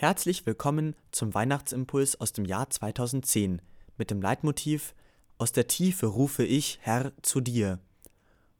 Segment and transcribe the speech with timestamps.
[0.00, 3.60] Herzlich willkommen zum Weihnachtsimpuls aus dem Jahr 2010
[3.96, 4.94] mit dem Leitmotiv
[5.38, 7.80] Aus der Tiefe rufe ich, Herr, zu dir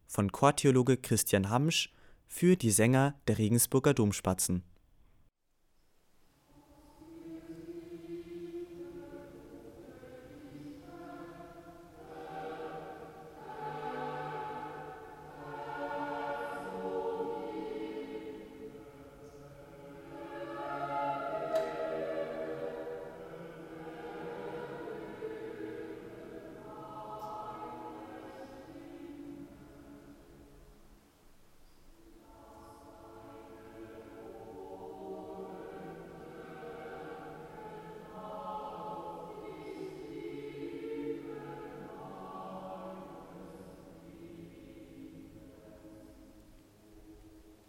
[0.08, 1.92] von Chortheologe Christian Hamsch
[2.26, 4.64] für die Sänger der Regensburger Domspatzen.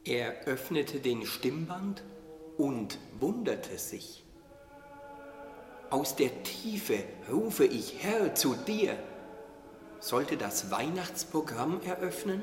[0.09, 2.01] Er öffnete den Stimmband
[2.57, 4.25] und wunderte sich.
[5.91, 8.97] Aus der Tiefe rufe ich Herr zu dir.
[9.99, 12.41] Sollte das Weihnachtsprogramm eröffnen?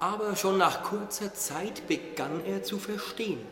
[0.00, 3.46] Aber schon nach kurzer Zeit begann er zu verstehen.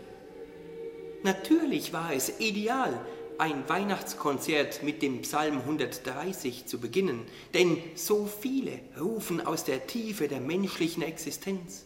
[1.23, 2.99] Natürlich war es ideal,
[3.39, 7.23] ein Weihnachtskonzert mit dem Psalm 130 zu beginnen,
[7.55, 11.85] denn so viele rufen aus der Tiefe der menschlichen Existenz,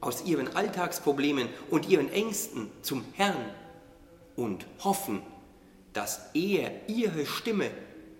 [0.00, 3.50] aus ihren Alltagsproblemen und ihren Ängsten zum Herrn
[4.36, 5.22] und hoffen,
[5.92, 7.70] dass er ihre Stimme,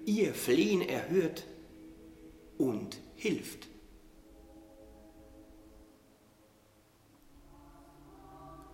[0.04, 1.44] ihr Flehen erhört
[2.56, 3.68] und hilft.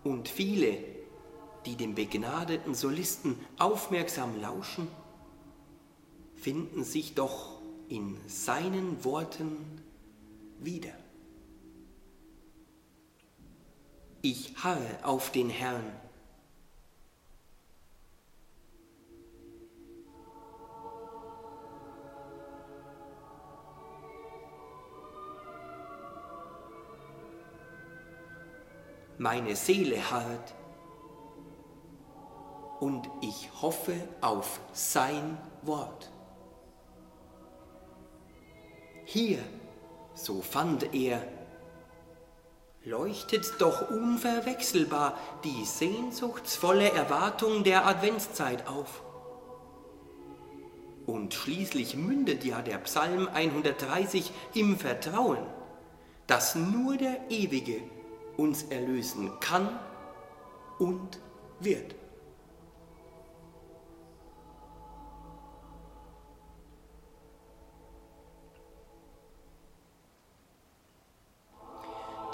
[0.05, 0.94] Und viele
[1.67, 4.89] die dem begnadeten Solisten aufmerksam lauschen,
[6.37, 9.57] finden sich doch in seinen Worten
[10.61, 10.93] wieder.
[14.23, 15.85] Ich harre auf den Herrn.
[29.19, 30.55] Meine Seele harrt
[32.81, 36.11] und ich hoffe auf sein Wort.
[39.05, 39.39] Hier,
[40.15, 41.23] so fand er,
[42.85, 49.03] leuchtet doch unverwechselbar die sehnsuchtsvolle Erwartung der Adventszeit auf.
[51.07, 55.39] Und schließlich mündet ja der Psalm 130 im Vertrauen,
[56.27, 57.83] dass nur der Ewige
[58.37, 59.79] uns erlösen kann
[60.79, 61.21] und
[61.61, 61.95] wird.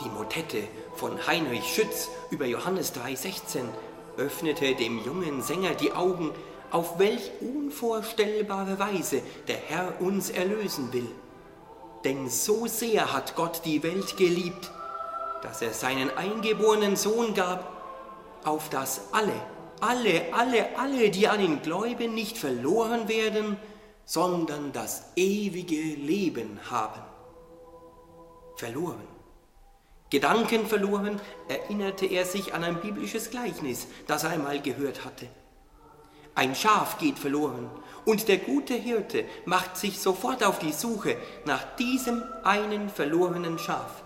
[0.03, 0.63] Die Motette
[0.95, 3.65] von Heinrich Schütz über Johannes 3,16
[4.17, 6.33] öffnete dem jungen Sänger die Augen,
[6.71, 11.09] auf welch unvorstellbare Weise der Herr uns erlösen will.
[12.05, 14.71] Denn so sehr hat Gott die Welt geliebt,
[15.43, 17.71] dass er seinen eingeborenen Sohn gab,
[18.45, 19.35] auf dass alle,
[19.81, 23.59] alle, alle, alle, die an ihn gläuben, nicht verloren werden,
[24.07, 27.03] sondern das ewige Leben haben.
[28.57, 29.20] Verloren
[30.11, 35.29] Gedanken verloren, erinnerte er sich an ein biblisches Gleichnis, das er einmal gehört hatte.
[36.35, 37.71] Ein Schaf geht verloren
[38.05, 44.03] und der gute Hirte macht sich sofort auf die Suche nach diesem einen verlorenen Schaf.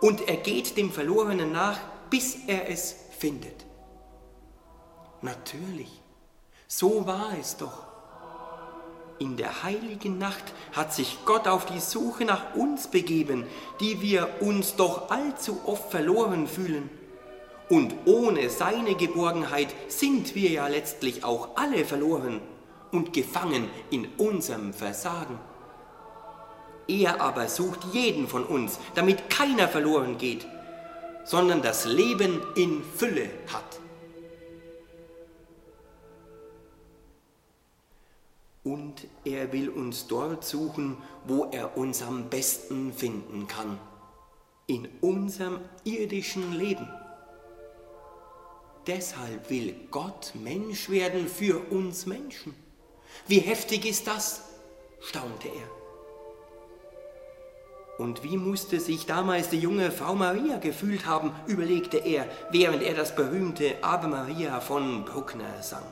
[0.00, 1.78] Und er geht dem Verlorenen nach,
[2.10, 3.64] bis er es findet.
[5.22, 6.02] Natürlich,
[6.68, 7.93] so war es doch.
[9.18, 13.44] In der heiligen Nacht hat sich Gott auf die Suche nach uns begeben,
[13.80, 16.90] die wir uns doch allzu oft verloren fühlen.
[17.68, 22.40] Und ohne seine Geborgenheit sind wir ja letztlich auch alle verloren
[22.90, 25.38] und gefangen in unserem Versagen.
[26.86, 30.46] Er aber sucht jeden von uns, damit keiner verloren geht,
[31.24, 33.83] sondern das Leben in Fülle hat.
[38.64, 40.96] Und er will uns dort suchen,
[41.26, 43.78] wo er uns am besten finden kann,
[44.66, 46.88] in unserem irdischen Leben.
[48.86, 52.54] Deshalb will Gott Mensch werden für uns Menschen.
[53.26, 54.42] Wie heftig ist das?
[55.00, 55.68] staunte er.
[57.98, 62.94] Und wie musste sich damals die junge Frau Maria gefühlt haben, überlegte er, während er
[62.94, 65.84] das berühmte Ave Maria von Bruckner sang.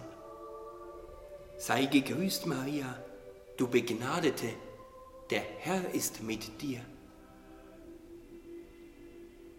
[1.65, 2.93] Sei gegrüßt, Maria,
[3.57, 4.49] du Begnadete,
[5.31, 6.81] der Herr ist mit dir.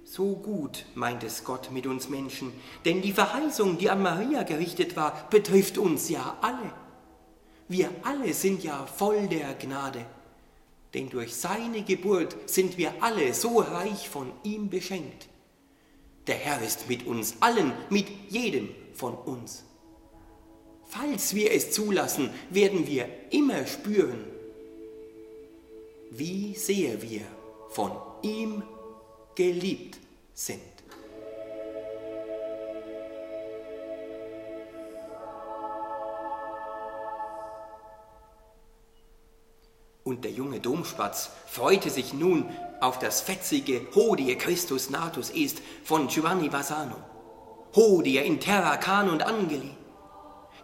[0.04, 2.52] So gut meint es Gott mit uns Menschen,
[2.84, 6.74] denn die Verheißung, die an Maria gerichtet war, betrifft uns ja alle.
[7.70, 10.06] Wir alle sind ja voll der Gnade,
[10.94, 15.30] denn durch seine Geburt sind wir alle so reich von ihm beschenkt.
[16.28, 19.64] Der Herr ist mit uns allen, mit jedem von uns.
[20.95, 24.25] Falls wir es zulassen, werden wir immer spüren,
[26.12, 27.22] wie sehr wir
[27.72, 27.92] von
[28.22, 28.62] ihm
[29.34, 29.98] geliebt
[30.36, 30.62] sind.
[40.04, 42.46] Und der junge Domspatz freute sich nun
[42.81, 46.98] auf das fetzige Hodie Christus Natus est von Giovanni Bassano.
[47.75, 49.72] Hodie in terra canunt angeli.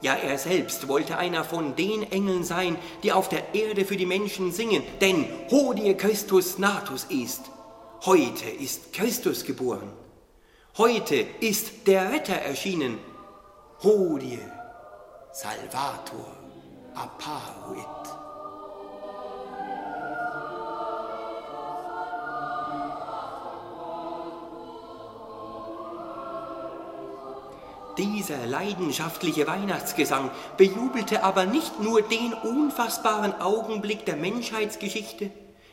[0.01, 4.05] Ja, er selbst wollte einer von den Engeln sein, die auf der Erde für die
[4.05, 7.41] Menschen singen, denn Hodie Christus Natus est.
[8.05, 9.91] Heute ist Christus geboren.
[10.77, 12.97] Heute ist der Retter erschienen.
[13.83, 14.39] Hodie
[15.33, 16.33] Salvator
[16.95, 18.08] apparuit.
[27.99, 35.29] Dieser leidenschaftliche Weihnachtsgesang bejubelte aber nicht nur den unfassbaren Augenblick der Menschheitsgeschichte,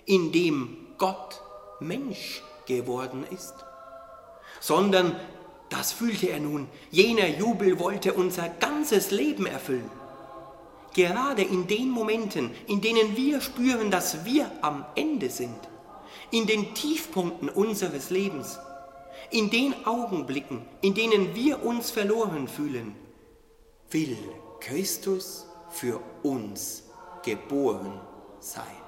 [0.06, 1.40] in dem Gott
[1.78, 3.54] Mensch geworden ist,
[4.58, 5.14] sondern,
[5.68, 9.88] das fühlte er nun, jener Jubel wollte unser ganzes Leben erfüllen.
[10.94, 15.60] Gerade in den Momenten, in denen wir spüren, dass wir am Ende sind,
[16.32, 18.58] in den Tiefpunkten unseres Lebens,
[19.30, 22.94] in den Augenblicken, in denen wir uns verloren fühlen,
[23.90, 24.16] will
[24.60, 26.84] Christus für uns
[27.22, 28.00] geboren
[28.40, 28.85] sein.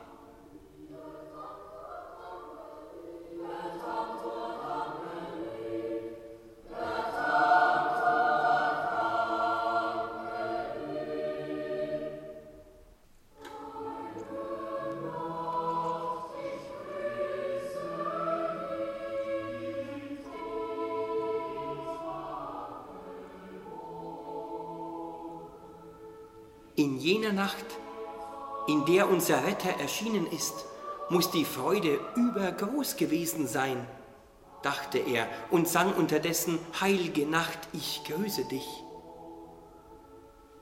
[26.79, 27.67] In jener Nacht,
[28.69, 30.55] in der unser Retter erschienen ist,
[31.09, 33.85] muss die Freude übergroß gewesen sein,
[34.63, 38.65] dachte er und sang unterdessen, Heilige Nacht, ich grüße dich.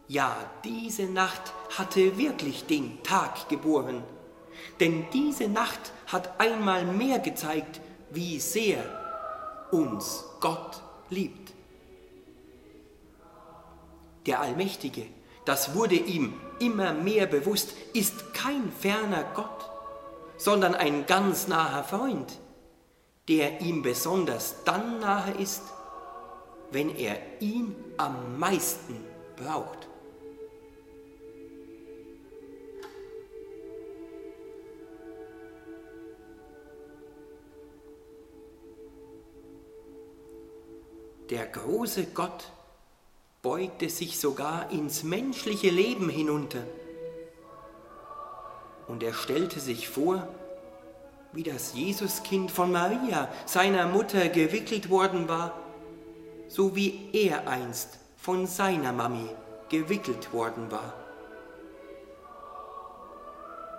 [0.09, 0.35] Ja,
[0.65, 4.03] diese Nacht hatte wirklich den Tag geboren,
[4.81, 8.83] denn diese Nacht hat einmal mehr gezeigt, wie sehr
[9.71, 10.81] uns Gott
[11.11, 11.53] liebt.
[14.25, 15.09] Der Allmächtige,
[15.47, 19.71] das wurde ihm immer mehr bewusst, ist kein ferner Gott,
[20.37, 22.39] sondern ein ganz naher Freund,
[23.29, 25.63] der ihm besonders dann nahe ist,
[26.73, 29.03] wenn er ihn am meisten
[29.37, 29.89] braucht.
[41.31, 42.45] Der große Gott
[43.47, 46.65] beugte sich sogar ins menschliche Leben hinunter.
[48.89, 50.27] Und er stellte sich vor,
[51.33, 55.57] wie das Jesuskind von Maria, seiner Mutter, gewickelt worden war,
[56.49, 59.29] so wie er einst von seiner Mami
[59.69, 60.93] gewickelt worden war.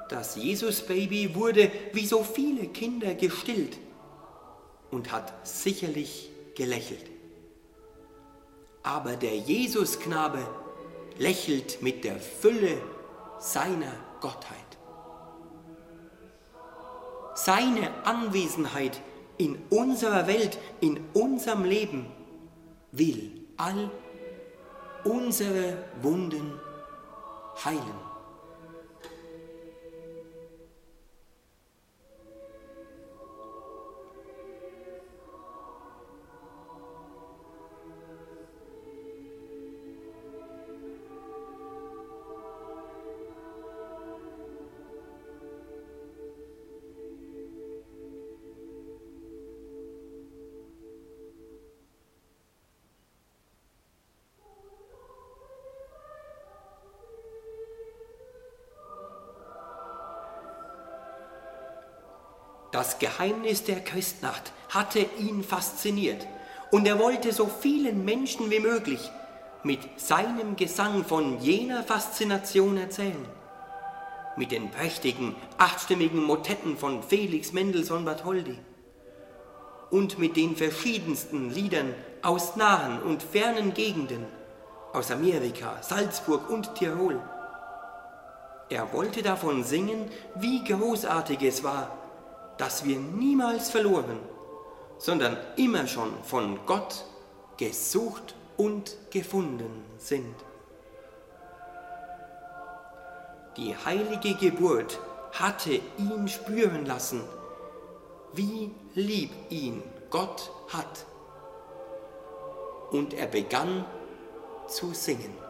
[0.08, 3.78] Das Jesusbaby wurde wie so viele Kinder gestillt
[4.92, 7.17] und hat sicherlich gelächelt
[8.88, 10.40] aber der Jesusknabe
[11.18, 12.82] lächelt mit der Fülle
[13.38, 13.92] seiner
[14.22, 14.56] Gottheit.
[17.36, 19.02] Seine Anwesenheit
[19.38, 22.06] in unserer Welt, in unserem Leben
[22.94, 23.92] will all
[25.04, 26.54] unsere Wunden
[27.64, 28.07] heilen.
[62.78, 66.28] Das Geheimnis der Christnacht hatte ihn fasziniert
[66.70, 69.10] und er wollte so vielen Menschen wie möglich
[69.64, 73.26] mit seinem Gesang von jener Faszination erzählen.
[74.36, 78.60] Mit den prächtigen, achtstimmigen Motetten von Felix Mendelssohn Bartholdy
[79.90, 84.24] und mit den verschiedensten Liedern aus nahen und fernen Gegenden,
[84.94, 87.20] aus Amerika, Salzburg und Tirol.
[88.70, 92.07] Er wollte davon singen, wie großartig es war,
[92.58, 94.20] dass wir niemals verloren,
[94.98, 97.06] sondern immer schon von Gott
[97.58, 100.36] gesucht und gefunden sind.
[103.58, 105.00] Die heilige Geburt
[105.32, 107.22] hatte ihn spüren lassen,
[108.34, 111.06] wie lieb ihn Gott hat.
[112.92, 113.86] Und er begann
[114.68, 115.47] zu singen.